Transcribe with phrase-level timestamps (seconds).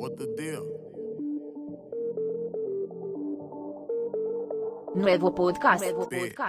[0.00, 0.64] What the deal?
[4.96, 5.82] Nuevo podcast.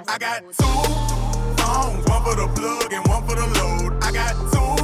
[0.08, 0.64] I got two
[1.60, 4.02] phones, one for the plug and one for the load.
[4.02, 4.78] I got two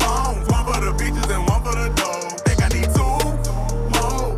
[0.00, 2.40] phones, one for the bitches and one for the dough.
[2.46, 3.20] Think I need two
[3.92, 4.32] more.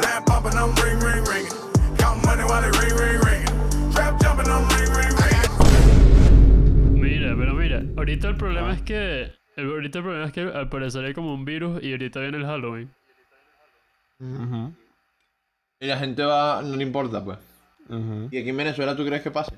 [0.00, 1.58] Line popping, I'm ring, ring, ringing.
[1.98, 3.90] Count money while they ring, ring, ringing.
[3.94, 7.02] Trap jumping, I'm ring, ring, ringing.
[7.02, 9.35] Mira, pero mira, ahorita el problema es que.
[9.56, 12.38] El- ahorita el problema es que al parecer hay como un virus y ahorita viene
[12.38, 12.90] el Halloween.
[14.18, 14.72] Ujú,
[15.80, 17.38] Y la gente va, no le importa, pues.
[17.88, 18.28] ujú.
[18.30, 19.54] ¿Y aquí en Venezuela tú crees que pase?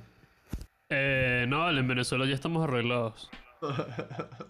[0.90, 3.30] Eh, no, vale, en Venezuela ya estamos arreglados.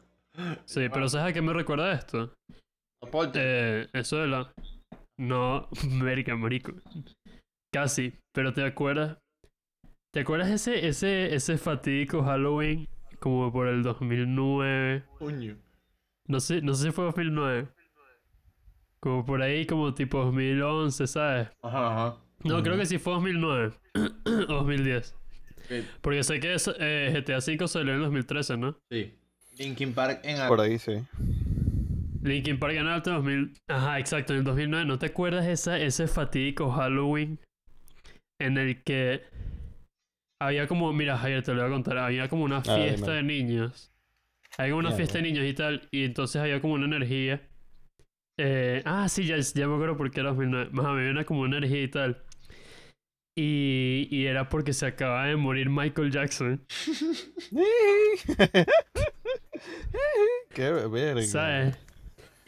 [0.66, 2.32] Sí, pero ¿sabes a qué me recuerda esto?
[3.02, 3.40] Aporte.
[3.42, 4.52] Eh, eso de la.
[5.18, 6.72] No, América, marico.
[7.74, 9.18] Casi, pero ¿te acuerdas?
[10.14, 12.86] ¿Te acuerdas ese, ese, ese fatídico Halloween
[13.18, 15.04] como por el 2009?
[15.18, 15.56] Coño.
[16.26, 17.68] No sé, no sé si fue 2009.
[19.00, 21.48] Como por ahí, como tipo 2011, ¿sabes?
[21.62, 22.16] Ajá, ajá.
[22.44, 23.72] No, creo que sí fue 2009
[24.48, 25.14] o 2010.
[25.68, 25.86] Sí.
[26.00, 28.78] Porque sé que es, eh, GTA V salió en 2013, ¿no?
[28.90, 29.14] Sí.
[29.58, 30.92] Linkin Park en Por ahí sí.
[32.22, 33.52] Linkin Park ganó alto en 2000.
[33.68, 34.84] Ajá, exacto, en el 2009.
[34.86, 37.40] ¿No te acuerdas esa, ese fatídico Halloween
[38.38, 39.22] en el que
[40.40, 43.92] había como, mira, Javier, te lo voy a contar, había como una fiesta de niños.
[44.56, 47.42] Había como una fiesta de niños y tal, y entonces había como una energía.
[48.40, 50.70] Eh, ah, sí, ya, ya me acuerdo por qué era 2009.
[50.72, 52.22] Más había una como una energía y tal.
[53.36, 56.64] Y, y era porque se acaba de morir Michael Jackson.
[60.54, 61.22] Qué verga.
[61.22, 61.78] ¿Sabes?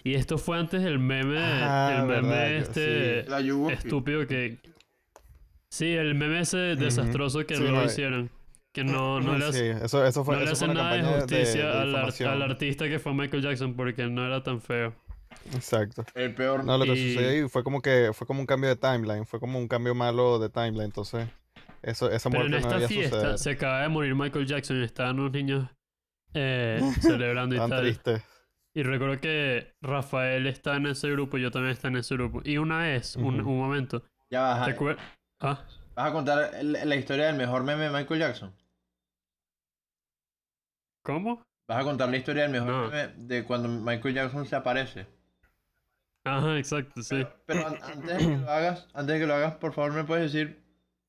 [0.02, 3.74] Y esto fue antes del meme, Ah, el meme verdad, este La Yugoki.
[3.74, 4.58] estúpido que...
[5.70, 8.30] Sí, el meme ese desastroso que Sí, no no, lo hicieron.
[8.72, 11.60] Que no, no, le, Sí, hace, eso, eso fue, no le hacen nada de justicia
[11.66, 12.30] de, de al, ar- difamación.
[12.30, 14.94] al artista que fue Michael Jackson porque no era tan feo.
[15.54, 16.04] Exacto.
[16.14, 16.64] El peor.
[16.64, 19.26] No, lo que Y- sucedió ahí fue como que fue como un cambio de timeline,
[19.26, 21.28] fue como un cambio malo de timeline, entonces
[21.82, 23.38] eso, esa Pero muerte en no esta había fiesta sucedido.
[23.38, 25.68] se acaba de morir Michael Jackson y estaban unos niños
[26.34, 27.80] eh, celebrando y Tan tal.
[27.82, 28.22] triste.
[28.72, 32.40] Y recuerdo que Rafael está en ese grupo, yo también estaba en ese grupo.
[32.44, 33.50] Y una vez, un, Ujú.
[33.50, 34.76] un momento, Ya vas ¿te?
[35.40, 35.64] Ah,
[35.94, 38.54] vas a contar la, la historia del mejor meme de Michael Jackson.
[41.02, 41.42] ¿cómo?
[41.66, 42.88] Vas a contar la historia del mejor No.
[42.88, 45.06] meme de cuando Michael Jackson se aparece.
[46.24, 47.26] Ajá, exacto, sí.
[47.46, 50.04] Pero an- antes de que lo hagas, antes de que lo hagas, por favor me
[50.04, 50.62] puedes decir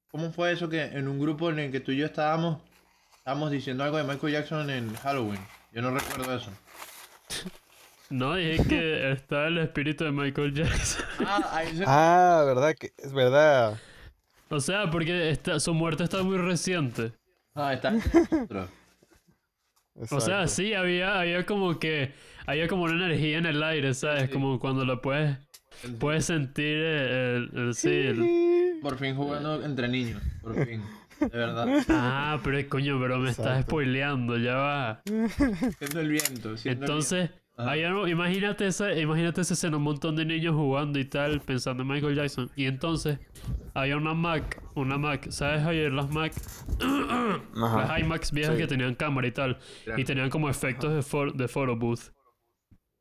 [0.09, 2.61] cómo fue eso que en un grupo en el que tú y yo estábamos,
[3.17, 5.39] estábamos diciendo algo de Michael Jackson en Halloween.
[5.73, 6.51] Yo no recuerdo eso.
[8.09, 11.05] No, dije que está el espíritu de Michael Jackson.
[11.25, 11.83] Ah, ahí se...
[11.87, 13.77] Ah, verdad que es verdad.
[14.51, 17.13] O sea, porque su muerte está muy reciente.
[17.55, 17.93] Ah, está.
[18.43, 18.67] Otro.
[20.09, 22.13] O sea, sí, había, había como que...
[22.45, 24.23] Había como una energía en el aire, ¿sabes?
[24.23, 24.29] Sí.
[24.29, 25.37] Como cuando lo puedes...
[25.99, 27.49] Puedes sentir el...
[27.53, 30.21] el- el- sí, el- Por fin jugando entre niños.
[30.41, 30.81] Por fin.
[31.19, 31.67] De verdad.
[31.89, 35.01] Ah, pero coño, pero me estás spoileando, ya va.
[35.77, 36.57] Siendo el viento.
[36.57, 37.29] siendo el Entonces.
[37.57, 41.83] Hay algo- imagínate esa, imagínate esa escena, un montón de niños jugando y tal, pensando
[41.83, 42.49] en Michael Jackson.
[42.55, 43.19] Y entonces,
[43.73, 46.33] había una Mac, una Mac, ¿sabes ayer las Mac?
[47.53, 48.61] Las iMacs viejas Sí.
[48.61, 49.59] que tenían cámara y tal.
[49.97, 52.11] Y tenían como efectos de, for- de photo booth.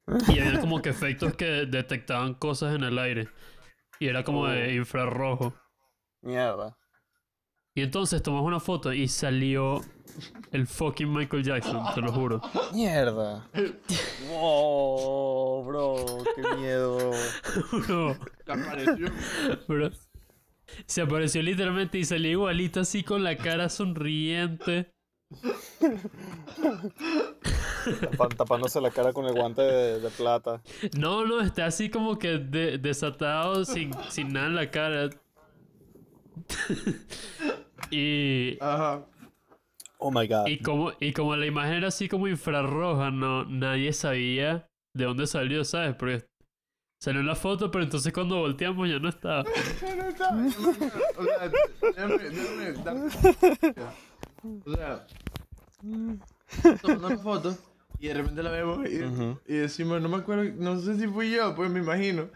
[0.28, 3.28] Y había como que efectos que detectaban cosas en el aire.
[4.00, 5.54] Y era como de infrarrojo.
[6.22, 6.76] Mierda.
[7.74, 9.80] Y entonces tomas una foto y salió
[10.50, 12.40] el fucking Michael Jackson, te lo juro.
[12.74, 13.48] Mierda.
[14.28, 15.96] wow, bro,
[16.34, 17.10] qué miedo.
[17.88, 18.14] No,
[18.44, 19.08] Se apareció.
[19.68, 19.90] bro.
[20.86, 24.90] Se apareció literalmente y salió igualito así con la cara sonriente.
[28.00, 30.60] Tapan- tapándose la cara con el guante de, de plata.
[30.98, 35.10] No, no, está así como que de- desatado sin, sin nada en la cara.
[37.90, 39.04] y, Ajá.
[39.98, 40.46] Oh my god.
[40.46, 45.26] y, como, y como la imagen era así como infrarroja, no, nadie sabía de dónde
[45.26, 45.94] salió, ¿sabes?
[45.94, 46.24] Porque
[47.00, 49.44] salió en la foto, pero entonces cuando volteamos ya no estaba.
[51.16, 51.50] O sea,
[51.82, 53.10] déjame, déjame
[54.66, 55.06] O sea,
[56.80, 57.56] tomando una foto
[57.98, 61.54] y de repente la vemos y decimos, no me acuerdo, no sé si fui yo,
[61.54, 62.28] pues me imagino.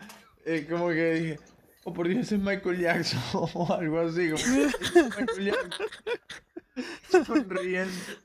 [0.45, 1.41] Eh, como que dije,
[1.85, 3.21] oh por Dios, es Michael Jackson
[3.55, 4.31] o algo así.
[4.31, 7.25] Como, "Ese es Michael Jackson.
[7.25, 8.19] Sonriente.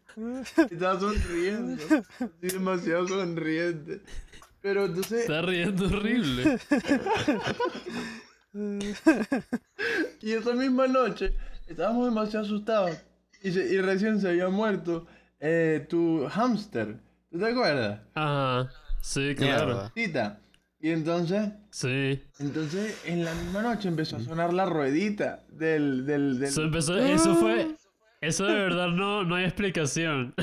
[0.71, 1.83] Estaba sonriendo.
[2.19, 4.01] Así demasiado sonriente.
[4.61, 6.59] Pero entonces, Está riendo horrible.
[10.21, 11.33] Y esa misma noche
[11.67, 12.97] estábamos demasiado asustados.
[13.44, 15.06] Y, se- y recién se había muerto
[15.39, 16.97] eh, tu hámster.
[17.31, 18.01] ¿Tú te acuerdas?
[18.15, 18.69] Ajá.
[19.01, 19.91] Sí, claro.
[19.94, 20.39] Tita.
[20.81, 22.24] Y entonces, Sí.
[22.40, 26.50] entonces en la misma noche empezó a sonar la ruedita del, del, del...
[26.50, 27.68] Eso, empezó- eso fue.
[28.22, 30.34] Eso de verdad no, no hay explicación.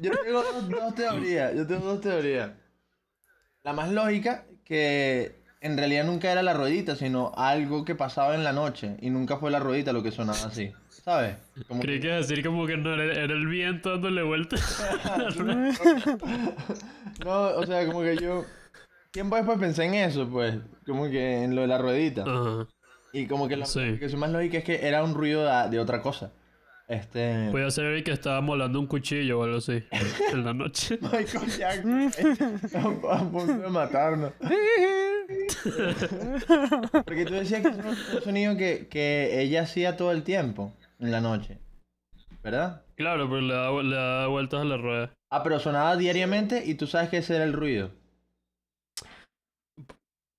[0.00, 2.50] Yo tengo dos, dos teorías, yo tengo dos teorías.
[3.62, 8.44] La más lógica, que en realidad nunca era la ruedita, sino algo que pasaba en
[8.44, 8.96] la noche.
[9.00, 10.70] Y nunca fue la ruedita lo que sonaba así.
[10.90, 11.36] ¿Sabes?
[11.68, 14.56] Como Creí que- que decir como que no era, era el viento dándole vuelta.
[15.04, 15.74] a la rueda.
[17.24, 18.44] No, o sea, como que yo...
[19.14, 20.56] Tiempo después pensé en eso, pues.
[20.84, 22.24] Como que en lo de la ruedita.
[22.26, 22.66] Ajá.
[23.12, 23.78] Y como que la Sí.
[23.78, 26.32] explicación más lógica es que era un ruido de, de otra cosa.
[26.88, 27.48] Este...
[27.52, 29.84] Puede ser que estaba molando un cuchillo o algo así.
[30.32, 30.98] En la noche.
[31.00, 32.10] Michael Jackson
[32.74, 34.32] a, a punto de matarnos.
[37.04, 40.74] Porque tú decías que es un, un sonido que, que ella hacía todo el tiempo
[40.98, 41.58] en la noche.
[42.42, 42.82] ¿Verdad?
[42.96, 45.10] Claro, pero le da, le da vueltas a la rueda.
[45.30, 47.92] Ah, pero sonaba diariamente y tú sabes que ese era el ruido.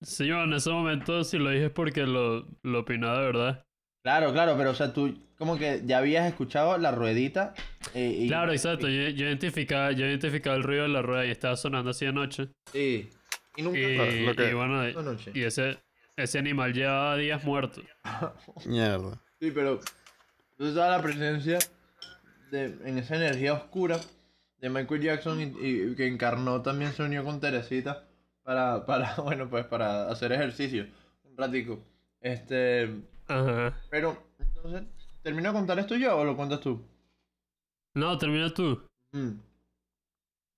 [0.05, 3.65] Sí, yo en ese momento si lo dije es porque lo, lo opinaba de verdad.
[4.03, 7.53] Claro, claro, pero o sea, tú como que ya habías escuchado la ruedita.
[7.93, 8.87] eh, y- Claro, exacto.
[8.87, 12.49] Yo, yo identificaba, yo identificaba el ruido de la rueda y estaba sonando así anoche.
[12.71, 13.09] Sí.
[13.57, 15.31] Y nunca Y, Claro, lo que- y bueno, y- esta noche.
[15.33, 15.77] y ese,
[16.17, 17.81] ese animal llevaba días muerto.
[18.65, 19.19] Mierda.
[19.39, 19.79] Sí, pero
[20.57, 21.57] tú estaba la presencia
[22.51, 23.99] de, en esa energía oscura
[24.59, 28.07] de Michael Jackson y, y que encarnó también se unió con Teresita
[28.45, 30.85] para, para, bueno, pues para hacer ejercicio
[31.23, 31.79] un ratico.
[32.21, 32.89] Este,
[33.27, 33.73] Ajá.
[33.89, 34.83] pero entonces,
[35.21, 36.81] ¿termino de contar esto yo o lo cuentas tú?
[37.95, 38.81] No, termina tú.
[39.11, 39.31] Mm.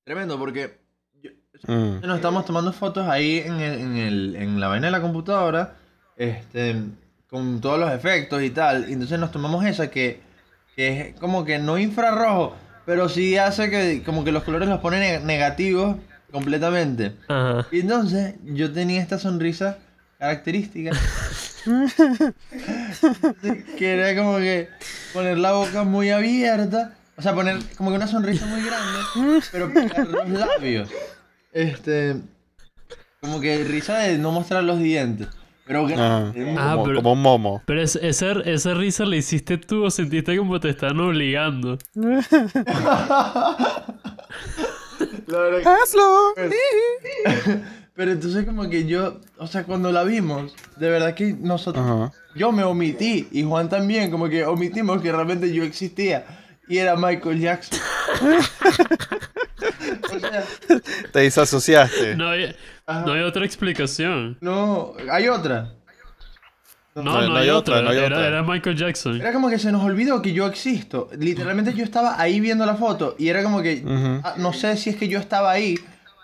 [0.03, 0.77] Tremendo, porque
[1.21, 1.31] yo-
[1.67, 2.01] Mm.
[2.05, 5.75] nos estamos tomando fotos ahí en, el, en, el, en la vaina de la computadora,
[6.15, 6.75] este,
[7.29, 8.87] con todos los efectos y tal.
[8.89, 10.21] Y entonces nos tomamos esa que,
[10.75, 12.55] que es como que no infrarrojo,
[12.85, 15.97] pero sí hace que como que los colores los pone ne- negativos
[16.31, 17.13] completamente.
[17.27, 17.67] Ajá.
[17.71, 19.77] Y entonces yo tenía esta sonrisa
[20.19, 20.91] característica.
[23.77, 24.69] que era como que
[25.13, 26.93] poner la boca muy abierta.
[27.17, 30.89] O sea, poner como que una sonrisa muy grande, pero pegar los labios.
[31.51, 32.15] Este.
[33.21, 35.27] Como que risa de no mostrar los dientes.
[35.65, 35.87] Pero.
[35.97, 37.63] Ah, como, pero- como un momo.
[37.65, 41.77] Pero es- esa, esa risa la hiciste tú o sentiste como te están obligando.
[45.27, 46.33] La verdad que- ¡Hazlo!
[47.95, 52.11] Pero entonces como que yo, o sea, cuando la vimos, de verdad que nosotros, Ajá.
[52.35, 56.25] yo me omití y Juan también, como que omitimos que realmente yo existía
[56.67, 57.79] y era Michael Jackson.
[60.13, 60.43] o sea,
[61.11, 62.15] Te disasociaste.
[62.15, 62.55] No hay,
[62.87, 64.37] no hay otra explicación.
[64.41, 65.73] no, hay otra.
[67.03, 67.81] No, No, no, hay, otra.
[67.81, 68.27] no hay era, otra.
[68.27, 69.21] era Michael Jackson.
[69.21, 71.09] Era como que se nos olvidó que yo existo.
[71.17, 74.21] Literalmente yo estaba ahí viendo la foto y era como que, Ujú.
[74.23, 75.75] ah, no sé si es que yo estaba ahí,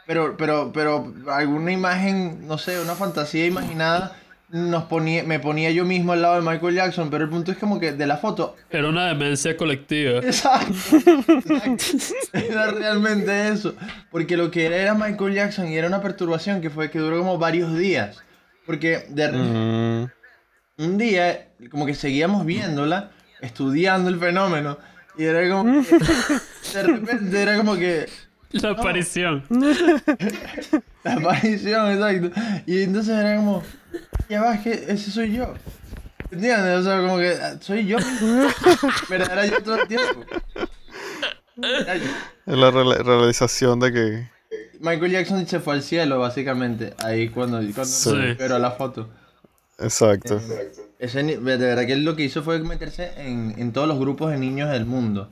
[0.07, 4.15] pero, pero, pero alguna imagen, no sé, una fantasía imaginada,
[4.49, 7.57] nos ponía, me ponía yo mismo al lado de Michael Jackson, pero el punto es
[7.57, 10.19] como que de la foto Era una demencia colectiva.
[10.19, 11.83] Exacto, exacto.
[12.33, 13.73] Era realmente eso.
[14.11, 17.17] Porque lo que era era Michael Jackson y era una perturbación que fue que duró
[17.19, 18.17] como varios días.
[18.65, 20.09] Porque de re- Mm.
[20.77, 23.11] Un día, como que seguíamos viéndola,
[23.41, 24.77] estudiando el fenómeno,
[25.17, 25.95] y era como que,
[26.73, 28.07] de repente era como que
[28.51, 29.43] La aparición.
[31.03, 32.41] la aparición, exacto.
[32.67, 33.63] Y entonces era como,
[34.29, 35.53] ya va, es que ese soy yo.
[36.31, 36.79] ¿Entiendes?
[36.79, 37.97] O sea, como que ah, soy yo.
[39.09, 40.23] Pero era yo todo el tiempo.
[41.57, 44.29] Es la real- realización de que.
[44.79, 48.35] Michael Jackson se fue al cielo, básicamente, ahí cuando, cuando Sí.
[48.37, 49.09] pero la foto.
[49.79, 50.39] Exacto.
[50.99, 53.99] Ese, ni- de verdad que él lo que hizo fue meterse en, en todos los
[53.99, 55.31] grupos de niños del mundo.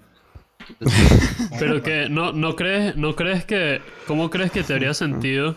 [1.59, 3.81] Pero que, ¿no, no, crees, ¿no crees que...
[4.07, 5.55] ¿Cómo crees que te haría sentido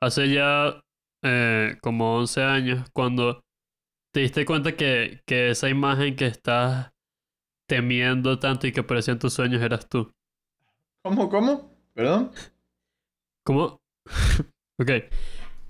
[0.00, 0.82] hace ya
[1.22, 3.42] eh, como 11 años cuando
[4.12, 6.92] te diste cuenta que, que esa imagen que estás
[7.66, 10.12] temiendo tanto y que aparecía en tus sueños eras tú?
[11.02, 11.70] ¿Cómo, cómo?
[11.94, 12.30] ¿Perdón?
[13.44, 13.80] ¿Cómo?
[14.78, 14.90] ok.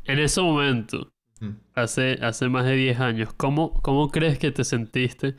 [0.05, 1.14] En ese momento.
[1.75, 5.37] Hace, hace más de 10 años, ¿cómo, ¿cómo crees que te sentiste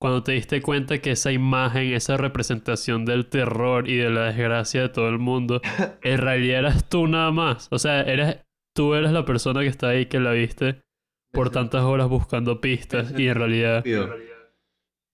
[0.00, 4.82] cuando te diste cuenta que esa imagen, esa representación del terror y de la desgracia
[4.82, 5.60] de todo el mundo,
[6.02, 7.68] en realidad eras tú nada más?
[7.70, 8.38] O sea, eres,
[8.74, 10.82] tú eres la persona que está ahí que la viste
[11.32, 13.82] por tantas horas buscando pistas y en realidad...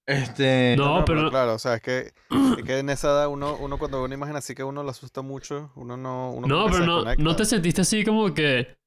[0.07, 0.75] Este.
[0.79, 2.13] No, pero no- claro, o sea, es que,
[2.59, 4.89] es que en esa edad uno, uno cuando ve una imagen así que uno le
[4.91, 6.33] asusta mucho, uno no.
[6.33, 8.78] Uno No, pero no, no te sentiste así como que...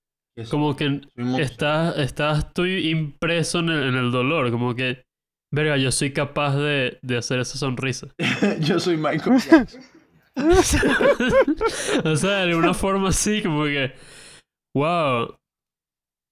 [0.49, 1.01] Como que
[1.39, 5.03] estás, estás tú impreso en el, en el dolor, como que,
[5.51, 8.07] verga, yo soy capaz de, de hacer esa sonrisa.
[8.59, 9.81] Yo soy Michael Jackson.
[12.05, 13.93] o sea, de alguna forma así, como que,
[14.73, 15.35] wow,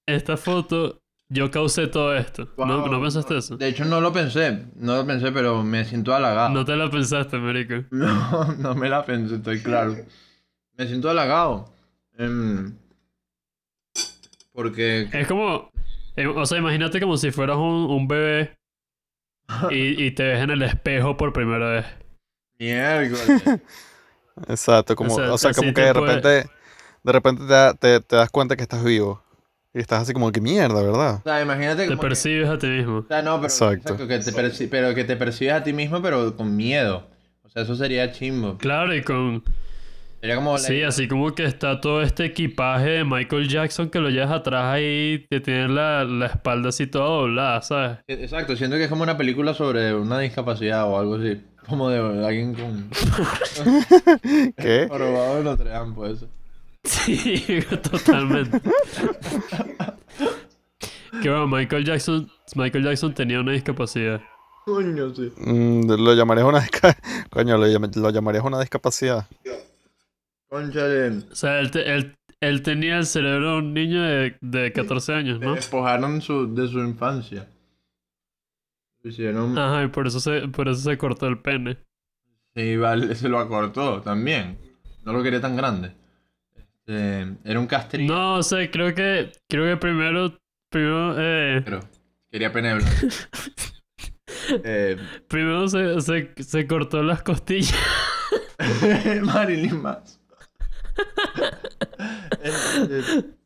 [0.07, 2.49] esta foto, yo causé todo esto.
[2.57, 2.87] ¿No, Wow.
[2.89, 3.57] ¿No pensaste eso?
[3.57, 4.65] De hecho, no lo pensé.
[4.75, 6.49] No lo pensé, pero me siento halagado.
[6.49, 7.83] No te la pensaste, marico.
[7.91, 9.95] No, no me la pensé, estoy claro.
[10.77, 11.71] Me siento halagado.
[12.17, 12.73] Em,
[14.53, 15.07] porque.
[15.13, 15.69] Es como,
[16.15, 18.57] eh, o sea, imagínate como si fueras un, un bebé
[19.71, 21.85] y, y te ves en el espejo por primera vez.
[22.59, 23.43] Miércoles.
[24.47, 26.29] Exacto, como, sea, o sea, como que de repente,
[27.03, 29.21] de repente te, te, te das cuenta que estás vivo.
[29.73, 31.15] Y estás así como que mierda, ¿verdad?
[31.17, 32.97] O sea, imagínate Te como que- percibes a ti mismo.
[32.99, 33.93] O sea, no, pero, Exacto.
[33.93, 37.07] exacto, que te perci- pero que te percibes a ti mismo, pero con miedo.
[37.43, 38.57] O sea, eso sería chimbo.
[38.57, 39.43] Claro, y con...
[40.21, 40.53] Sería como...
[40.53, 44.31] la- Sí, así como que está todo este equipaje de Michael Jackson que lo llevas
[44.31, 47.97] atrás ahí, te tienes la, la espalda así toda doblada, ¿sabes?
[48.07, 51.41] Exacto, siento que es como una película sobre una discapacidad o algo así.
[51.67, 52.89] Como de alguien con...
[54.57, 54.87] ¿Qué?
[54.91, 56.25] Probado de Notre Dame, pues.
[56.83, 57.59] Sí,
[57.91, 58.59] totalmente.
[61.21, 64.21] que bueno, Michael Jackson, Michael Jackson tenía una discapacidad.
[64.65, 65.31] Coño, sí.
[65.37, 66.65] Mm, lo llamarías una
[67.29, 69.25] Coño, lo, llam- lo llamarías una discapacidad.
[70.49, 71.23] Conchale.
[71.31, 75.13] O sea, él, te- él, él tenía el cerebro de un niño de, de 14
[75.13, 75.53] años, ¿no?
[75.55, 77.47] despojaron su, de su infancia.
[79.03, 79.57] Hicieron...
[79.57, 81.77] Ajá, y por eso se, por eso se cortó el pene.
[82.55, 84.57] Sí, vale, se lo acortó también.
[85.05, 85.93] No lo quería tan grande.
[86.55, 88.13] Este, era un castrillo.
[88.13, 90.37] No, o sea, creo que, creo que primero,
[90.69, 91.79] primero, eh, Pero
[92.31, 92.91] quería pene blanco.
[94.63, 97.73] eh, primero se, se, se cortó las costillas.
[99.23, 99.81] Marilyn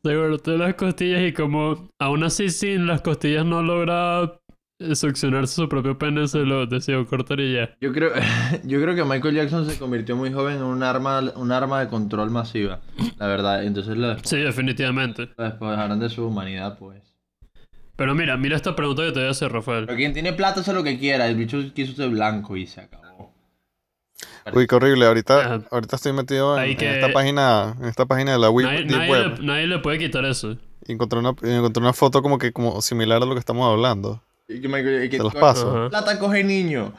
[0.02, 4.38] Se cortó las costillas y como aún así sin las costillas no lograba
[4.78, 7.70] eh, succionar su propio pene, se lo decidió cortar y ya.
[7.80, 8.10] yo creo,
[8.64, 11.88] yo creo que Michael Jackson se convirtió muy joven en un arma, un arma de
[11.88, 12.80] control masiva,
[13.18, 13.64] la verdad.
[13.64, 15.30] Entonces lo, Sí, definitivamente.
[15.36, 17.02] lo despojaron de su humanidad, pues.
[17.96, 19.86] Pero mira, mira esta pregunta que te voy a hacer, Rafael.
[19.86, 21.28] Pero quien tiene plata hace lo que quiera.
[21.28, 23.32] El bicho quiso ser blanco y se acabó.
[24.52, 25.06] Uy, qué horrible.
[25.06, 25.60] Ahorita, Ajá.
[25.70, 29.38] ahorita estoy metido en, esta página, en esta página de la Web, Nadie, nadie Web.
[29.38, 30.56] le, nadie le puede quitar eso.
[30.86, 33.70] Y encontré una, y encontré una foto como que como similar a lo que estamos
[33.70, 34.20] hablando.
[34.48, 35.88] Y que Michael, y que Te los paso.
[35.88, 36.92] Plata coge niño.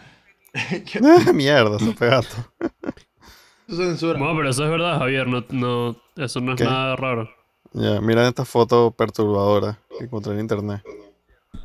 [1.33, 2.35] Mierda, se pegato.
[3.67, 4.17] Censura.
[4.17, 5.27] Bueno, pero eso es verdad, Javier.
[5.27, 6.63] No, no, eso no es ¿Qué?
[6.65, 7.29] nada raro.
[7.73, 10.81] Ya, mira esta foto perturbadora que encontré en internet.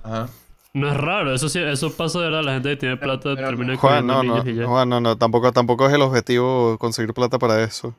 [0.03, 0.29] Ajá.
[0.73, 2.45] No es raro, eso sí, eso pasa de verdad.
[2.45, 4.67] La gente que tiene plata pero- termina Juan, no, no, niños y ya.
[4.67, 7.95] Juan, no, no, tampoco, tampoco es el objetivo conseguir plata para eso.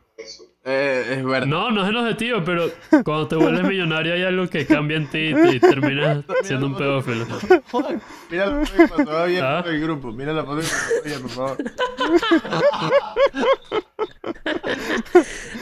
[0.64, 1.48] Eh, es verdad.
[1.48, 2.70] No, no es el objetivo, pero
[3.04, 7.26] cuando te vuelves millonario hay algo que cambia en ti y terminas siendo un pedófilo.
[8.30, 9.12] Mira la foto que pasó
[9.44, 9.64] ¿Ah?
[9.66, 10.12] el grupo.
[10.12, 11.58] Mira la foto que pasó por favor.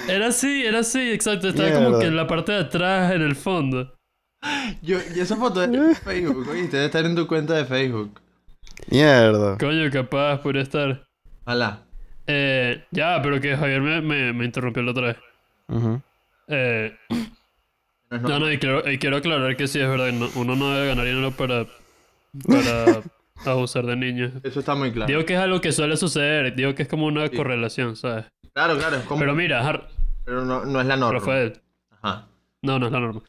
[0.08, 1.50] Era así, era así, exacto.
[1.50, 3.94] Estaba como que en la parte de atrás, en el fondo.
[4.82, 8.20] Yo, y esa foto es de Facebook, oíste, debe estar en tu cuenta de Facebook.
[8.90, 9.58] Mierda.
[9.58, 11.06] Coño, capaz podría estar.
[11.46, 11.82] Ojalá.
[12.28, 15.18] Eh, ya, pero que Javier me, me, me interrumpió la otra vez.
[15.68, 16.02] Ujú.
[16.48, 16.96] Eh,
[18.10, 20.12] No, es no, no- y quiero, y quiero aclarar que sí es verdad.
[20.12, 21.66] no- uno no debe ganar dinero para,
[22.48, 23.02] para
[23.52, 24.32] abusar de niños.
[24.44, 25.08] Eso está muy claro.
[25.08, 26.56] Digo que es algo que suele suceder.
[26.56, 28.26] Digo que es como una correlación, ¿sabes?
[28.54, 29.20] Claro, claro, es como.
[29.20, 29.88] Pero Pero, mira, Har-
[30.28, 31.20] no, no es la norma.
[31.20, 31.60] Rafael.
[32.02, 32.28] Ajá.
[32.62, 33.22] No, no es la norma.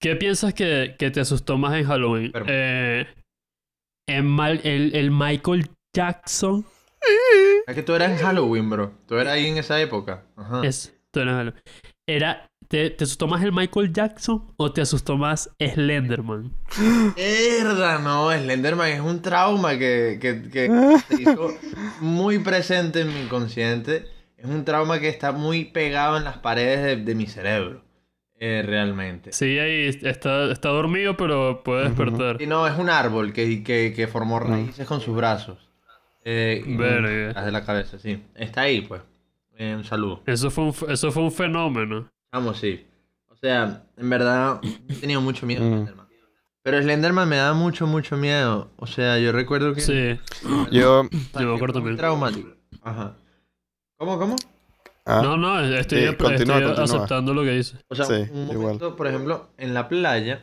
[0.00, 2.32] ¿Qué piensas que, que te asustó más en Halloween?
[2.46, 3.06] Eh,
[4.08, 6.64] en Mal- el, el Michael Jackson
[7.66, 8.92] Es que tú eras en Halloween, bro.
[9.08, 10.24] Tú eras ahí en esa época.
[10.36, 10.60] Ajá.
[10.64, 10.94] es.
[11.10, 11.62] tú eres Halloween.
[12.08, 12.46] Era.
[12.68, 16.52] ¿te, ¿Te asustó más el Michael Jackson o te asustó más Slenderman?
[17.16, 20.68] Mierda, no, Slenderman es un trauma que, que, que
[21.08, 21.48] se hizo
[22.00, 24.06] muy presente en mi inconsciente.
[24.36, 27.82] Es un trauma que está muy pegado en las paredes de, de mi cerebro.
[28.38, 29.32] Eh, realmente.
[29.32, 32.40] Sí, ahí está, está dormido, pero puede despertar.
[32.42, 35.58] Y no, es un árbol que, que, que formó raíces con sus brazos.
[36.24, 37.08] Eh, Verga.
[37.08, 38.22] detrás de la cabeza, sí.
[38.34, 39.00] Está ahí, pues.
[39.56, 40.22] Eh, un saludo.
[40.26, 42.10] Eso fue un, f- eso fue un fenómeno.
[42.32, 42.84] Vamos, sí.
[43.30, 45.72] O sea, en verdad, he tenido mucho miedo a Mm.
[45.72, 46.06] Slenderman.
[46.62, 48.70] Pero Slenderman me da mucho, mucho miedo.
[48.76, 49.80] O sea, yo recuerdo que...
[49.80, 50.18] Sí,
[50.72, 51.04] Yo.
[51.38, 51.96] yo me acuerdo también.
[51.96, 52.50] traumático.
[52.82, 53.14] Ajá.
[53.96, 54.36] ¿Cómo, cómo?
[55.06, 56.84] Ah, No, no, estoy, Sí, estoy continúa, continúa.
[56.84, 57.76] aceptando lo que dice.
[57.88, 58.56] O sea, Sí, un igual.
[58.58, 60.42] momento, por ejemplo, en la playa,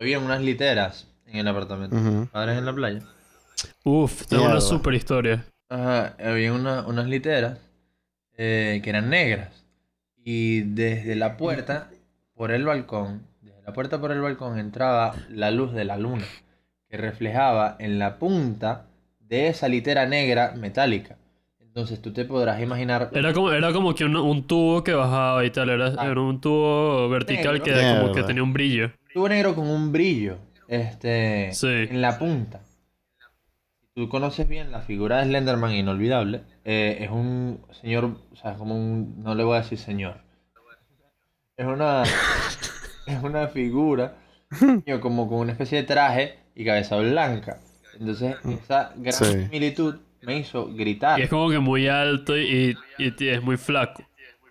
[0.00, 1.96] había unas literas en el apartamento.
[1.96, 2.28] Ujú.
[2.32, 3.00] Padres en la playa.
[3.84, 5.44] Uf, tengo una super historia.
[5.68, 7.58] Ajá, había una- unas literas
[8.36, 9.64] eh, que eran negras.
[10.24, 11.88] Y desde la puerta,
[12.34, 16.24] por el balcón, desde la puerta por el balcón entraba la luz de la luna,
[16.88, 18.86] que reflejaba en la punta
[19.20, 21.16] de esa litera negra metálica.
[21.74, 23.10] Entonces tú te podrás imaginar.
[23.12, 25.70] Era como, era como que un, un tubo que bajaba y tal.
[25.70, 26.06] Era, Ah.
[26.06, 27.64] era un tubo vertical Negro.
[27.64, 28.92] que como que tenía un brillo.
[29.12, 30.38] tubo negro con un brillo
[30.68, 31.66] este, Sí.
[31.66, 32.60] en la punta.
[33.80, 38.52] Si tú conoces bien la figura de Slenderman, inolvidable, eh, es un señor, o sea,
[38.52, 40.18] es como un, no le voy a decir señor,
[41.56, 42.02] es una,
[43.06, 44.14] es una figura
[45.00, 47.58] como con una especie de traje y cabeza blanca.
[47.98, 49.48] Entonces, esa gran Sí.
[50.24, 51.18] Me hizo gritar.
[51.20, 54.04] Y es como que muy alto y, y, y es muy flaco.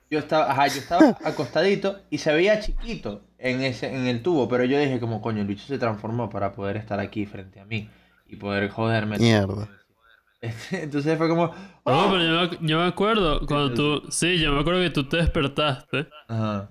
[0.09, 4.47] Yo estaba, ajá, yo estaba acostadito y se veía chiquito en ese, en el tubo,
[4.47, 7.65] pero yo dije como coño, el bicho se transformó para poder estar aquí frente a
[7.65, 7.89] mí
[8.27, 9.17] y poder joderme.
[9.17, 9.67] Mierda.
[10.71, 11.47] Entonces fue como,
[11.85, 14.11] No, pero yo me, yo me acuerdo cuando tú...
[14.11, 16.07] Sí, yo me acuerdo que tú te despertaste.
[16.27, 16.69] ajá.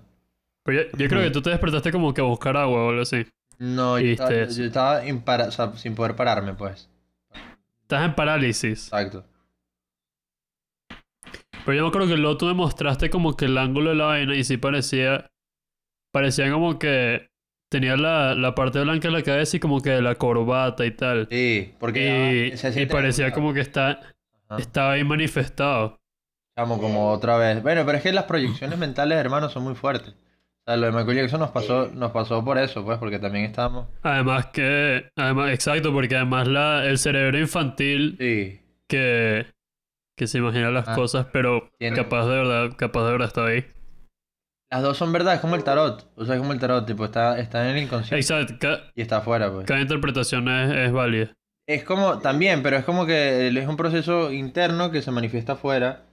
[0.63, 3.01] Pero yo, yo creo que tú te despertaste como que a buscar agua o algo
[3.01, 3.25] así.
[3.59, 4.59] No, yo estaba, viste eso.
[4.61, 6.89] yo estaba impara- o sea, sin poder pararme, pues.
[7.83, 8.85] Estás en parálisis.
[8.87, 9.25] Exacto.
[11.65, 14.05] Pero yo me acuerdo que luego tú me mostraste como que el ángulo de la
[14.05, 15.29] vaina y sí parecía...
[16.11, 17.29] Parecía como que
[17.71, 21.27] tenía la, la parte blanca de la cabeza y como que la corbata y tal.
[21.31, 23.99] Sí, porque Y, se y siente parecía como que está,
[24.47, 24.61] Ajá.
[24.61, 25.99] estaba ahí manifestado.
[26.55, 27.63] Chamo, como otra vez.
[27.63, 30.13] Bueno, pero es que las proyecciones mentales, hermano, son muy fuertes.
[30.65, 33.45] O sea, lo de Michael Jackson nos pasó, nos pasó por eso, pues, porque también
[33.45, 33.87] estábamos.
[34.01, 35.09] Además que...
[35.17, 38.61] Además, exacto, porque además la, el cerebro infantil Sí.
[38.87, 39.45] que,
[40.17, 43.45] que se imagina las Ah, cosas, pero tiene- capaz de verdad, capaz de verdad está
[43.45, 43.65] ahí.
[44.71, 46.09] Las dos son verdad, es como el tarot.
[46.15, 49.01] O sea, es como el tarot, tipo, está, está en el inconsciente Exacto, ca- y
[49.01, 49.65] está afuera, pues.
[49.65, 51.33] cada interpretación es, es válida.
[51.67, 56.03] Es como, también, pero es como que es un proceso interno que se manifiesta afuera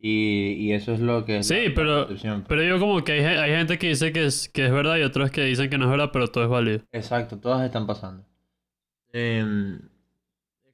[0.00, 2.08] y, y eso es lo que es Sí, pero,
[2.46, 5.02] pero yo como que hay, hay gente que dice que es, que es verdad y
[5.02, 6.80] otros que dicen que no es verdad, pero todo es válido.
[6.92, 8.24] Exacto, todas están pasando.
[9.12, 9.80] Em,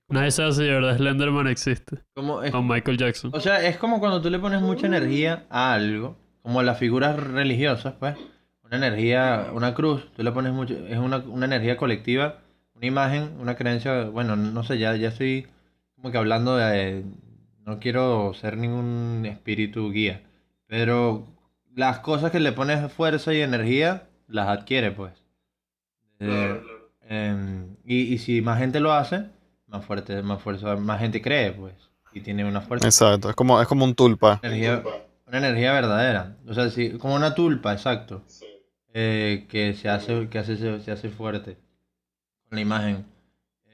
[0.09, 1.99] Nadie sabe si de verdad Slenderman existe.
[2.15, 3.31] como, es- O Michael Jackson.
[3.35, 7.19] o sea, es como cuando tú le pones mucha energía a algo, como las figuras
[7.19, 8.15] religiosas, pues,
[8.63, 12.41] una energía, una cruz, tú le pones mucho, es una, una energía colectiva,
[12.75, 15.47] una imagen, una creencia, bueno, no sé, ya, ya estoy
[15.97, 17.05] como que hablando de,
[17.65, 20.23] no quiero ser ningún espíritu guía,
[20.67, 21.27] pero
[21.75, 25.13] las cosas que le pones fuerza y energía, las adquiere, pues.
[26.21, 26.63] Eh,
[27.09, 29.27] em, y, y si más gente lo hace,
[29.67, 31.75] más fuerte, más fuerza, más gente cree, pues.
[32.13, 33.29] Y tiene una fuerza Exacto.
[33.31, 34.41] Es como, es como un tulpa.
[34.43, 34.83] energía,
[35.27, 36.37] una energía verdadera.
[36.47, 38.23] O sea, sí, como una tulpa, exacto.
[38.93, 41.57] Eh, que se hace, que hace, se, se hace fuerte
[42.49, 43.05] con la imagen.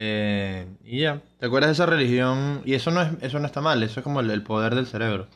[0.03, 1.21] Eh, y ya.
[1.39, 2.63] ¿Te acuerdas de esa religión?
[2.65, 4.87] Y eso no es, eso no está mal, eso es como el, el poder del
[4.87, 5.29] cerebro.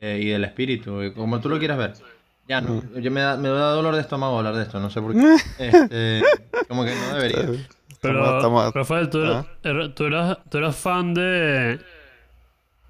[0.00, 1.94] eh, y del espíritu, eh, como tú lo quieras ver.
[2.46, 5.00] Ya, no, yo me da, me da dolor de estómago hablar de esto, no sé
[5.00, 5.36] por qué.
[5.58, 6.22] Este,
[6.68, 7.58] como que no debería.
[8.02, 9.90] Pero, Estamos- Rafael, ¿tú, eras, Ah.
[9.94, 11.80] tú, eras, tú eras fan de...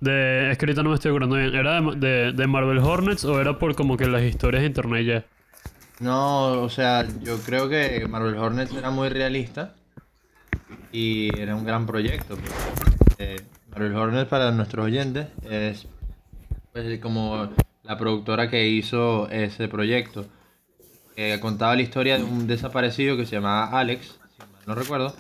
[0.01, 0.51] de...
[0.51, 1.55] Es que ahorita no me estoy acordando bien.
[1.55, 5.07] ¿Era de, de, de Marvel Hornets o era por como que las historias de internet
[5.07, 5.25] ya?
[6.01, 9.75] No, o sea, yo creo que Marvel Hornets era muy realista
[10.95, 12.39] y era un gran proyecto.
[13.19, 13.37] Eh,
[13.73, 15.89] Marvel Hornets para nuestros oyentes es
[16.73, 17.49] pues, como
[17.83, 20.25] la productora que hizo ese proyecto.
[21.17, 25.15] que contaba la historia de un desaparecido que se llamaba Alex, si mal no recuerdo,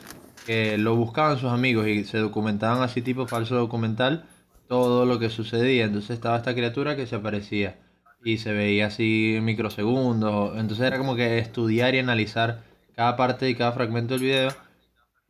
[0.46, 4.26] que lo buscaban sus amigos y se documentaban así tipo falso documental
[4.68, 5.86] todo lo que sucedía.
[5.86, 7.78] Entonces estaba esta criatura que se aparecía
[8.24, 10.56] y se veía así en microsegundos.
[10.56, 12.62] Entonces era como que estudiar y analizar
[12.94, 14.63] cada parte y cada fragmento del video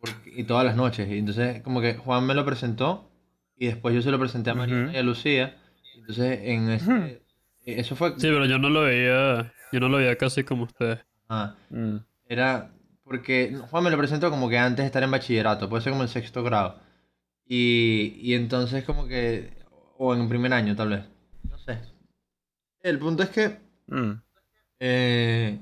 [0.04, 1.08] porque- y todas las noches.
[1.08, 3.10] Y entonces como que Juan me lo presentó
[3.56, 5.56] y después yo se lo presenté a Mariana y a Lucía.
[5.96, 7.22] Entonces en ese,
[7.66, 8.10] eso fue...
[8.12, 9.52] Sí, pero yo no lo veía...
[9.72, 11.00] Yo no lo veía casi como ustedes.
[11.28, 11.96] Ah, Mm.
[12.28, 12.70] era
[13.02, 16.02] porque Juan me lo presentó como que antes de estar en bachillerato, puede ser como
[16.04, 16.80] en sexto grado.
[17.46, 19.50] Y, y entonces como que,
[19.98, 21.04] o en primer año tal vez,
[21.48, 21.78] no sé.
[22.80, 24.12] El punto es que Mm.
[24.80, 25.58] eh,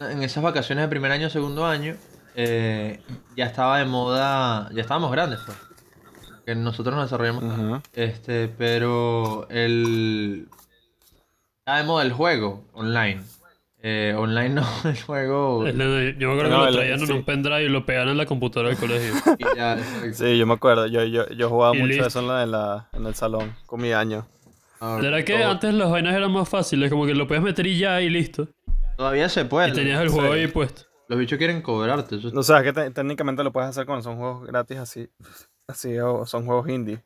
[0.00, 1.94] en esas vacaciones de primer año, segundo año,
[2.36, 3.00] eh,
[3.36, 5.56] ya estaba de moda, ya estábamos grandes pues.
[6.44, 7.82] Que nosotros nos desarrollamos Ujú.
[7.94, 10.46] este, pero el.
[11.58, 13.20] Está de moda el juego online.
[13.82, 15.66] Eh, online no, el juego.
[15.66, 17.12] Yo me acuerdo No, que lo el- traían en sí.
[17.12, 19.12] un pendrive y lo pegaban en la computadora del colegio.
[19.38, 20.14] y ya, exacto.
[20.14, 20.86] Sí, yo me acuerdo.
[20.86, 22.06] Yo, yo, yo jugaba Y mucho listo.
[22.06, 24.26] eso en, la, en, la, en el salón con mi año.
[24.80, 26.90] Ah, ¿Será que todo- antes las vainas eran más fáciles?
[26.90, 28.46] Como que lo podías meter y ya y listo.
[28.96, 29.70] Todavía se puede.
[29.70, 30.82] Y tenías el juego ahí puesto.
[31.08, 32.16] Los bichos quieren cobrarte.
[32.16, 35.08] Eso O sea, que te- técnicamente lo puedes hacer cuando son juegos gratis así.
[35.68, 37.02] Así, o son juegos indie.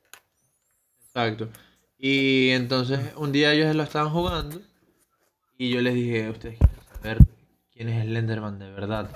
[1.07, 1.49] Exacto.
[1.99, 4.61] Y entonces un día ellos lo estaban jugando
[5.57, 7.19] y yo les dije, ustedes quieren saber
[7.73, 9.11] quién es el Enderman de verdad.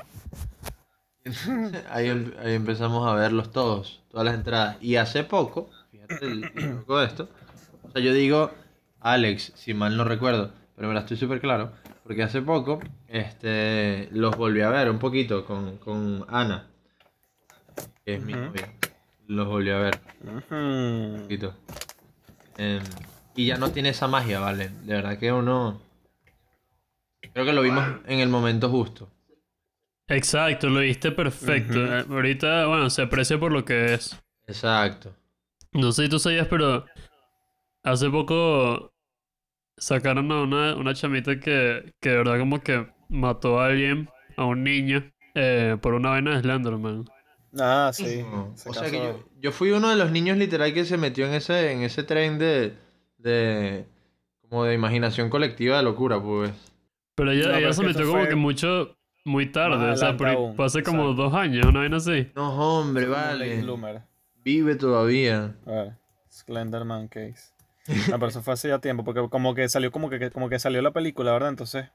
[1.90, 4.77] ahí, em- ahí empezamos a verlos todos, todas las entradas.
[4.81, 7.29] Y hace poco, fíjate el, el de esto.
[7.83, 8.51] O sea, yo digo
[9.01, 11.73] Alex, si mal no recuerdo, pero me la estoy súper claro.
[12.05, 16.69] Porque hace poco este, los volví a ver un poquito con, con Ana,
[18.05, 18.73] que es mi novia.
[19.27, 20.01] Los volví a ver
[20.51, 21.55] un poquito.
[22.59, 22.83] Em,
[23.35, 24.69] y ya no tiene esa magia, ¿vale?
[24.69, 25.81] De verdad que uno...
[27.33, 29.11] Creo que lo vimos en el momento justo.
[30.07, 31.83] Exacto, lo viste perfecto.
[31.85, 34.21] Eh, Ahorita, bueno, se aprecia por lo que es.
[34.47, 35.17] Exacto.
[35.73, 36.85] No sé si tú sabías, pero
[37.83, 38.93] hace poco
[39.77, 44.45] sacaron a una, una chamita que, que de verdad como que mató a alguien, a
[44.45, 47.05] un niño, eh, por una vaina de Slenderman.
[47.59, 48.23] Ah, sí.
[48.23, 51.27] No, O sea que yo, yo fui uno de los niños literal que se metió
[51.27, 52.75] en ese, en ese tren de,
[53.19, 53.87] de
[54.49, 56.53] como de imaginación colectiva de locura, pues.
[57.15, 60.17] Pero ella, No, ella se metió eso como fue que mucho, muy tarde, o sea,
[60.17, 62.29] por, aún, fue hace como dos años, una vaina así.
[62.35, 63.65] No, hombre, vale.
[64.45, 65.55] Vive todavía.
[65.67, 65.93] A ver,
[66.29, 67.54] Slenderman Case.
[67.87, 70.59] No, pero eso fue hace ya tiempo, porque como que salió como que, como que
[70.59, 71.51] salió la película, ¿verdad?
[71.51, 71.87] Entonces,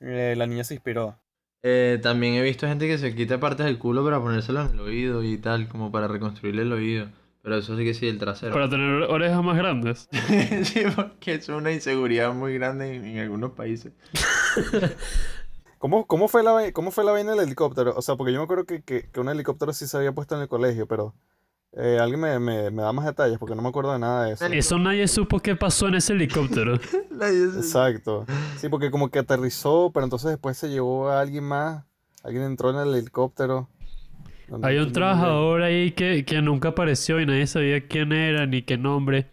[0.00, 1.18] eh, la niña se inspiró.
[1.62, 4.80] Eh, también he visto gente que se quita partes del culo para ponérselo en el
[4.80, 7.08] oído y tal, como para reconstruirle el oído.
[7.42, 8.52] Pero eso sí que sí, el trasero.
[8.52, 10.08] Para tener orejas más grandes.
[10.64, 13.92] sí, porque es una inseguridad muy grande en, en algunos países.
[15.78, 17.94] ¿Cómo, cómo, fue la, ¿Cómo fue la vaina del helicóptero?
[17.96, 20.34] O sea, porque yo me acuerdo que, que, que un helicóptero sí se había puesto
[20.34, 21.14] en el colegio, pero
[21.72, 24.32] eh, alguien me, me, me da más detalles porque no me acuerdo de nada de
[24.32, 24.46] eso.
[24.46, 26.74] Eso nadie supo qué pasó en ese helicóptero.
[27.20, 28.24] Exacto.
[28.56, 31.84] Sí, porque como que aterrizó, pero entonces después se llevó a alguien más.
[32.24, 33.68] Alguien entró en el helicóptero.
[34.62, 38.78] Hay un trabajador ahí que, que nunca apareció y nadie sabía quién era ni qué
[38.78, 39.32] nombre.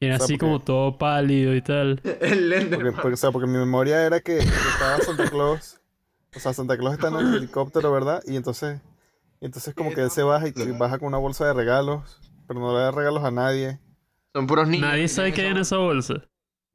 [0.00, 2.00] Era O sea, así porque- como todo pálido y tal.
[2.20, 5.78] El Porque, porque, o sea, porque mi memoria era que, que estaba Santa Claus.
[6.34, 8.22] O sea, Santa Claus está en el helicóptero, ¿verdad?
[8.26, 8.80] Y entonces,
[9.40, 12.72] entonces como que él se baja y baja con una bolsa de regalos, pero no
[12.72, 13.78] le da regalos a nadie.
[14.34, 14.88] Son puros niños.
[14.88, 16.14] Nadie sabe qué hay en esa bolsa.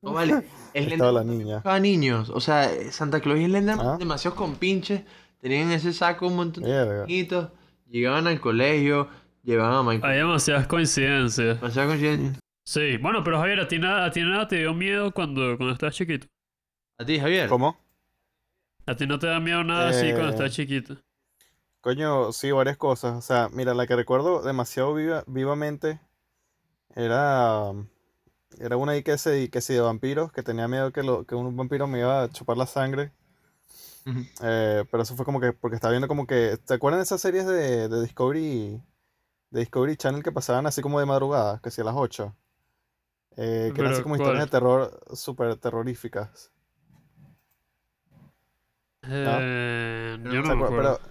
[0.01, 0.43] No vale.
[0.73, 1.55] Estaba la niña.
[1.55, 2.29] buscaba niños.
[2.29, 3.97] O sea, Santa Claus y el Enderman, Ah.
[3.99, 5.03] demasiados compinches.
[5.39, 7.49] Tenían en ese saco un montón de niñitos.
[7.87, 9.09] Llegaban al colegio,
[9.43, 10.11] llevaban a Michael.
[10.11, 11.59] Hay demasiadas coincidencias.
[11.59, 12.39] Demasiado coincidente.
[12.63, 15.73] Sí, bueno, pero Javier, ¿a ti nada, a ti nada te dio miedo cuando, cuando
[15.73, 16.27] estabas chiquito?
[16.99, 17.49] A ti, Javier.
[17.49, 17.77] ¿Cómo?
[18.85, 20.95] ¿A ti no te da miedo nada así cuando Eh, estabas chiquito?
[21.81, 23.17] Coño, sí, varias cosas.
[23.17, 25.99] O sea, mira, la que recuerdo demasiado viva, vivamente
[26.95, 27.71] era,
[28.59, 31.35] era una ahí que se, que sí de vampiros, que tenía miedo que, lo, que
[31.35, 33.11] un vampiro me iba a chupar la sangre.
[34.43, 37.21] Eh, pero eso fue como que, porque estaba viendo como que, ¿te acuerdan de esas
[37.21, 38.81] series de, de Discovery,
[39.51, 42.35] de Discovery Channel que pasaban así como de madrugada, que sí a las 8?
[43.37, 46.51] Eh, que eran así como historias de terror súper terroríficas.
[49.03, 50.99] Eh, Pero yo no no ¿Se me acuer- acuerdo.
[50.99, 51.10] Pero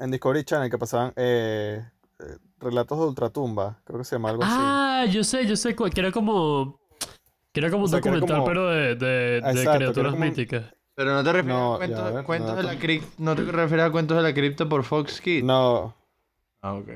[0.00, 1.84] en Discovery Channel que pasaban eh,
[2.18, 4.52] eh, relatos de ultratumba, creo que se llama algo así.
[4.58, 6.80] Ah, yo sé, yo sé, que era como...
[7.52, 10.12] Que era como O sea, documental, como- pero de, de, de Exacto, que era criaturas
[10.12, 10.74] como míticas.
[10.94, 13.08] Pero no te refieres No, a cuentos, ya, a ver, cuentos no, de la cripta.
[13.18, 15.44] No te refieres a cuentos de la cripta por Fox Kids.
[15.44, 15.94] No,
[16.62, 16.88] Ah, ok.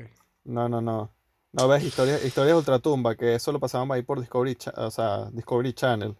[0.43, 1.11] no, no, no.
[1.53, 5.29] No, ves, historias, historias de ultratumba, que eso lo pasaban ahí por Discovery, o sea,
[5.31, 6.15] Discovery Channel.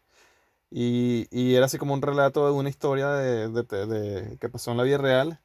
[0.71, 4.49] Y, y era así como un relato de una historia de, de- de- de- que
[4.49, 5.39] pasó en la vida real,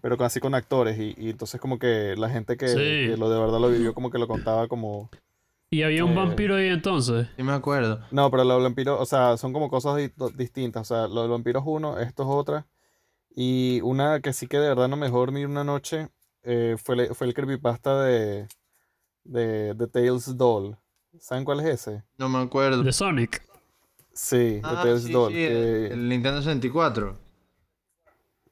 [0.00, 0.98] pero así con actores.
[0.98, 2.74] Y, y entonces como que la gente que, Sí.
[3.10, 5.10] que lo de verdad lo vivió como que lo contaba como...
[5.70, 7.28] Y había un Eh, vampiro ahí entonces.
[7.36, 8.00] Sí me acuerdo.
[8.10, 10.90] No, pero los vampiros, o sea, son como cosas di- distintas.
[10.90, 12.66] O sea, los vampiros es uno, esto es otra.
[13.36, 16.08] Y una que sí que de verdad no me dejó dormir una noche
[16.42, 18.48] eh, fue, el- fue el creepypasta de,
[19.24, 20.76] de, de Tales Doll.
[21.20, 22.02] ¿Saben cuál es ese?
[22.16, 22.82] No me acuerdo.
[22.82, 23.42] De Sonic.
[24.14, 25.32] Sí, de Ah, Tales sí, Doll.
[25.32, 27.14] sí, el, que- el Nintendo 64.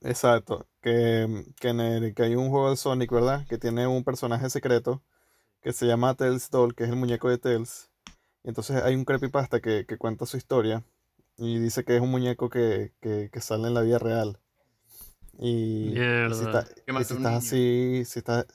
[0.02, 0.66] exacto.
[0.86, 3.46] Que, que, en el- que hay un juego de Sonic, ¿verdad?
[3.48, 5.02] Que tiene un personaje secreto
[5.62, 7.90] que se llama Tails Doll, que es el muñeco de Tails.
[8.44, 10.84] Y entonces hay un creepypasta que, que cuenta su historia
[11.38, 14.40] y dice que es un muñeco que, que, que sale en la vida real.
[15.38, 16.44] Y, y si Mierda.
[16.44, 18.46] está- y si estás así, si estás,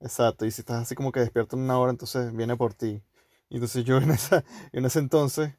[0.00, 3.02] exacto, y si estás así como que despierto en una hora, entonces viene por ti.
[3.50, 5.54] Y entonces yo en esa, en ese entonces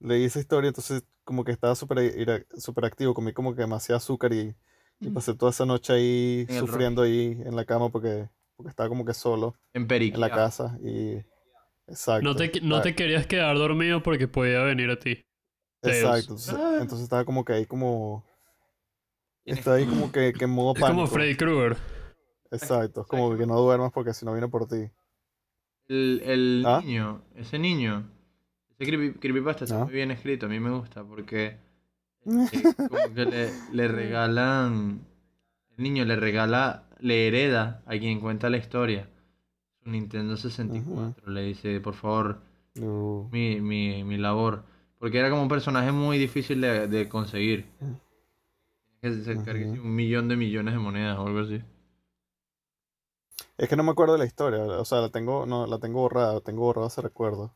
[0.00, 3.98] leí esa historia, entonces como que estaba súper ira- súper activo, comí como que demasiado
[3.98, 4.56] azúcar y,
[5.00, 9.04] y pasé toda esa noche ahí sufriendo ahí en la cama porque, porque estaba como
[9.04, 11.22] que solo En en la casa y
[11.86, 12.22] exacto.
[12.22, 15.24] No te, no te querías quedar dormido porque podía venir a ti.
[15.82, 16.78] Exacto, entonces, Ah.
[16.80, 18.24] entonces estaba como que ahí como
[19.44, 21.06] está ahí como que, que en modo Es como.
[21.06, 21.76] Freddy Krueger.
[22.50, 24.90] Exacto, es como que no duermas porque si no viene por ti.
[25.88, 26.80] El, el ¿Ah?
[26.82, 28.10] niño, ese niño,
[28.70, 29.84] ese creepy, creepypasta está ¿Ah?
[29.84, 31.58] muy bien escrito, a mí me gusta porque
[32.52, 35.06] eh, como que le, le regalan,
[35.76, 39.08] el niño le regala, le hereda a quien cuenta la historia.
[39.84, 41.32] su Nintendo 64.
[41.32, 42.40] Le dice, por favor,
[43.30, 44.64] mi, mi, mi labor.
[44.98, 47.66] Porque era como un personaje muy difícil de, de conseguir.
[49.00, 51.62] Tienes que sacar un millón de millones de monedas o algo así.
[53.58, 56.00] Es que no me acuerdo de la historia, o sea, la tengo, no, la tengo
[56.00, 57.54] borrada, tengo borrado ese recuerdo.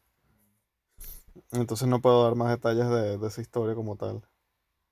[1.52, 4.22] Entonces no puedo dar más detalles de, de esa historia como tal.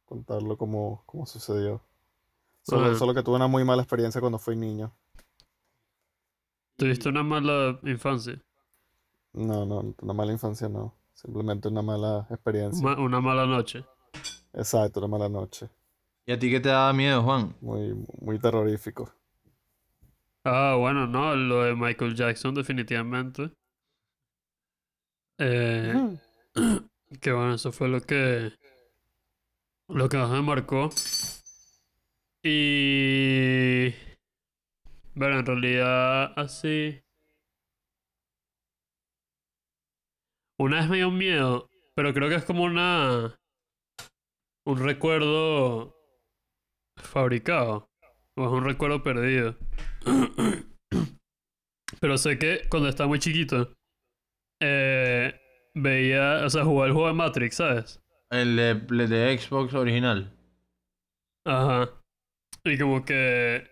[0.09, 1.83] Contarlo como, como sucedió.
[2.63, 4.93] Solo, solo que tuve una muy mala experiencia cuando fui niño.
[6.77, 8.41] ¿Tuviste una mala infancia?
[9.35, 10.95] No, no, una mala infancia no.
[11.13, 12.85] Simplemente una mala experiencia.
[12.87, 13.85] Ma- una mala noche.
[14.53, 15.69] Exacto, una mala noche.
[16.27, 17.55] ¿Y a ti qué te daba miedo, Juan?
[17.61, 19.13] Muy, muy terrorífico.
[20.45, 23.51] Ah, bueno, no, lo de Michael Jackson definitivamente.
[25.39, 26.19] Eh,
[27.21, 28.53] que bueno, eso fue lo que
[29.89, 30.91] lo que más me marcó.
[32.43, 33.95] Y
[35.15, 37.03] bueno, en realidad así
[40.59, 43.39] una vez me dio miedo, pero creo que es como una
[44.67, 45.97] un recuerdo
[46.97, 47.91] fabricado
[48.37, 49.57] o es un recuerdo perdido.
[52.01, 53.73] Pero sé que cuando estaba muy chiquito,
[54.61, 55.35] eh,
[55.75, 58.01] veía, o sea, jugaba el juego de Matrix, ¿sabes?
[58.31, 60.33] El de, el de Xbox original.
[61.47, 61.91] Ajá.
[62.65, 63.67] Y como que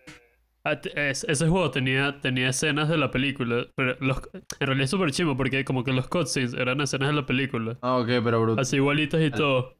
[0.63, 5.11] ah, ese juego tenía, tenía escenas de la película, pero los, en realidad es súper
[5.11, 8.61] chimo porque como que los cutscenes eran escenas de la película, Ah, ok, pero brutal.
[8.61, 9.75] así igualitas y todo.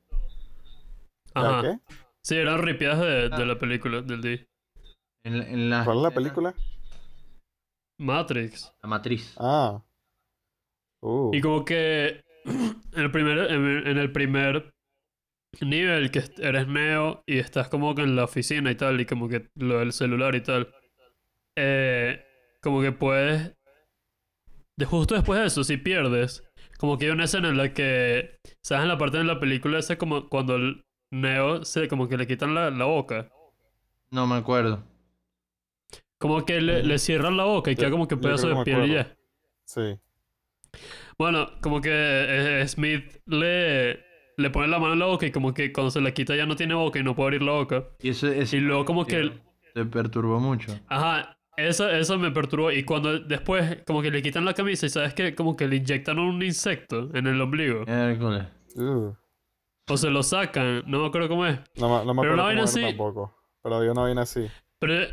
[1.36, 1.62] ¿Ya Ajá.
[1.62, 1.80] qué?
[2.24, 4.48] Sí, eran ripiadas de, de la película, del D.
[5.24, 6.54] En, en la, ¿Cuál es la película?
[8.00, 8.74] Matrix.
[8.84, 9.34] La matriz.
[9.40, 9.82] Ah.
[11.02, 11.32] Uh.
[11.34, 14.74] Y como que en el primer, en, en el primer
[15.62, 19.28] nivel que eres Neo y estás como que en la oficina y tal, y como
[19.28, 20.74] que lo del celular y tal,
[21.56, 22.24] eh,
[22.62, 23.56] como que puedes,
[24.76, 26.44] de justo después de eso, si pierdes,
[26.78, 28.84] como que hay una escena en la que, ¿sabes?
[28.84, 32.28] En la parte de la película esa como cuando el Neo se, como que le
[32.28, 33.30] quitan la, la boca.
[34.12, 34.84] No me acuerdo.
[36.20, 38.86] Como que le, le cierran la boca y queda como que yo pedazo de piel
[38.86, 39.16] y ya.
[39.66, 40.00] Sí.
[41.18, 44.04] Bueno, como que eh, Smith le,
[44.38, 46.46] le pone la mano en la boca y como que cuando se la quita ya
[46.46, 47.86] no tiene boca y no puede abrir la boca.
[48.02, 49.32] Y eso, eso Y luego como que...
[49.74, 50.78] te perturbó mucho.
[50.88, 52.72] Ajá, eso, eso me perturbó.
[52.72, 55.78] Y cuando después como que le quitan la camisa y sabes que como que le
[55.78, 57.84] inyectan un insecto en el ombligo.
[58.76, 59.13] Uh.
[59.90, 61.60] O se lo sacan, no me acuerdo cómo es.
[61.78, 63.36] No, no me Pero acuerdo cómo era así- tampoco.
[63.63, 64.48] Pero había una vaina así.
[64.80, 65.08] Pero,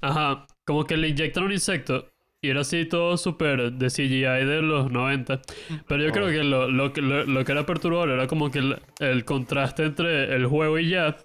[0.00, 2.08] ajá, como que le inyectan un insecto
[2.42, 5.40] y era así todo súper de CGI de los 90.
[5.88, 8.58] Pero yo creo que lo, lo, que- lo, lo que era perturbador era como que
[8.58, 11.16] el, el contraste entre el juego y ya,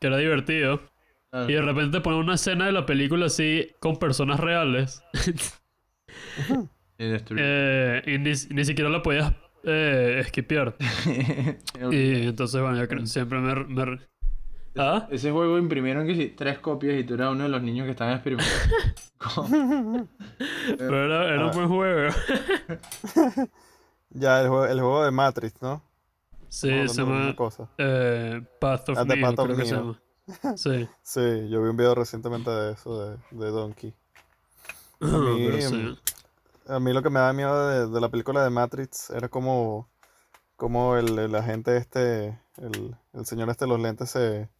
[0.00, 0.82] que era divertido.
[1.30, 1.48] Claro.
[1.50, 5.02] Y de repente te ponen una escena de la película así con personas reales.
[6.98, 9.32] Eh, y ni, ni siquiera la podías
[9.64, 10.76] eh, skipear.
[11.90, 13.54] Y entonces, bueno, yo creo siempre me...
[13.64, 14.11] me-
[14.76, 15.06] ¿Ah?
[15.10, 17.90] Ese juego imprimieron que sí, tres copias y tú eras uno de los niños que
[17.90, 18.76] estaban experimentando.
[20.78, 22.12] Pero era, era un buen juego.
[24.14, 25.82] Ya, el juego, el juego de Matrix, ¿no?
[26.50, 27.68] Sí, Estamos se llama cosa.
[27.78, 30.02] eh, Path of Ah, Neo, Path of creo que se llama.
[30.56, 30.86] Sí.
[31.02, 33.94] Sí, yo vi un video recientemente de eso, de, de Donkey.
[35.00, 35.98] A mí, sí.
[36.68, 39.88] a mí lo que me da miedo de, de la película de Matrix era como,
[40.56, 44.50] como el, el agente este, el, el señor este de los lentes se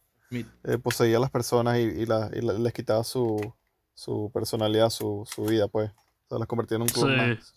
[0.63, 3.53] eh, poseía a las personas y, y la- y la- les quitaba su,
[3.93, 5.91] su personalidad, su, su vida, pues.
[5.91, 7.15] O sea, las convertía en un club Sí.
[7.15, 7.53] más.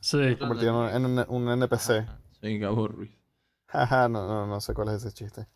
[0.00, 0.36] Sí.
[0.38, 2.06] Convertía en un, en un- NPC.
[2.40, 3.10] Soy Gabo Ruiz.
[3.66, 5.46] Jaja, no, no, no sé cuál es ese chiste.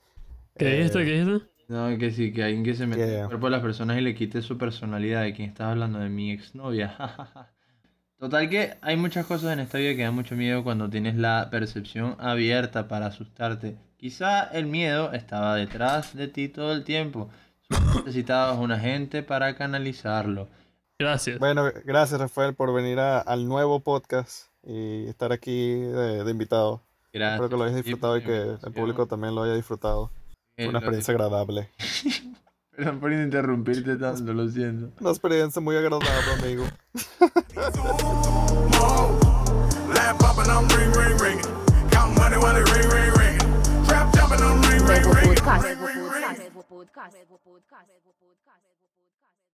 [0.57, 1.05] ¿Qué Eh, dijiste?
[1.05, 1.51] ¿Qué dijiste?
[1.69, 4.01] No, que sí, que alguien que se mete en el cuerpo de las personas y
[4.01, 5.23] le quite su personalidad.
[5.23, 6.01] ¿De quién estás hablando?
[6.01, 6.97] De mi exnovia.
[8.21, 11.49] Total que hay muchas cosas en esta vida que dan mucho miedo cuando tienes la
[11.51, 13.79] percepción abierta para asustarte.
[13.97, 17.31] Quizá el miedo estaba detrás de ti todo el tiempo.
[17.63, 20.49] Solo necesitabas un agente para canalizarlo.
[20.99, 21.39] Gracias.
[21.39, 26.83] Bueno, gracias Rafael por venir a- al nuevo podcast y estar aquí de, de invitado.
[27.15, 27.35] Gracias.
[27.41, 30.11] Espero que lo hayas sí, disfrutado y que el público también lo haya disfrutado.
[30.59, 31.71] Eh, Fue una experiencia agradable.
[32.81, 34.91] Perdón por interrumpirte tanto, lo siento.
[35.03, 36.65] Una experiencia muy agradable, amigo.
[45.21, 45.67] Podcast.
[47.45, 48.70] Podcast.